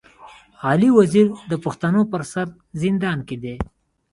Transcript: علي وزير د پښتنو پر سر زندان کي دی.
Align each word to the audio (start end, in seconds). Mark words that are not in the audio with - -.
علي 0.67 0.89
وزير 0.97 1.27
د 1.49 1.53
پښتنو 1.63 2.01
پر 2.11 2.21
سر 2.31 2.47
زندان 2.81 3.19
کي 3.27 3.35
دی. 3.43 3.55